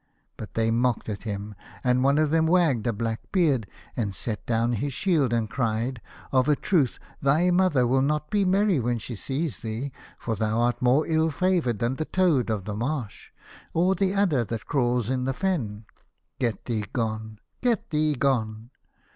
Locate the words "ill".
11.05-11.29